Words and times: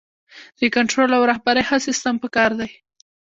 د 0.59 0.61
کنټرول 0.75 1.09
او 1.17 1.21
رهبرۍ 1.31 1.63
ښه 1.67 1.77
سیستم 1.87 2.15
پکار 2.23 2.51
دی. 2.59 2.69